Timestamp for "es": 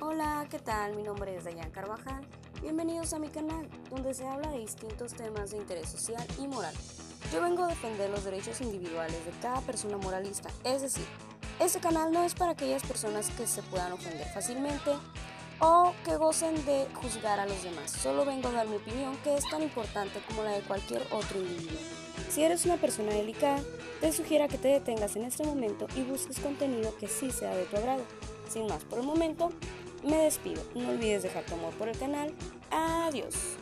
1.34-1.42, 10.62-10.82, 12.22-12.34, 19.34-19.50